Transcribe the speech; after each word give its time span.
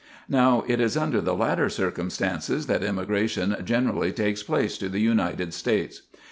Now, 0.29 0.63
it 0.65 0.81
is 0.81 0.97
under 0.97 1.21
the 1.21 1.35
latter 1.35 1.69
circumstances 1.69 2.65
that 2.65 2.81
emigration 2.81 3.55
generally 3.63 4.11
takes 4.11 4.41
place 4.41 4.75
to 4.79 4.89
the 4.89 4.97
United 4.99 5.53
States. 5.53 6.01